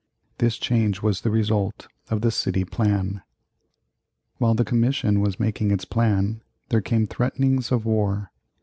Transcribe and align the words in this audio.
This 0.39 0.57
change 0.57 1.03
was 1.03 1.21
the 1.21 1.29
result 1.29 1.87
of 2.09 2.21
the 2.21 2.31
City 2.31 2.65
Plan. 2.65 3.21
While 4.39 4.55
the 4.55 4.65
commission 4.65 5.19
was 5.21 5.39
making 5.39 5.69
its 5.69 5.85
plan, 5.85 6.41
there 6.69 6.81
came 6.81 7.05
threatenings 7.05 7.71
of 7.71 7.85
war. 7.85 8.31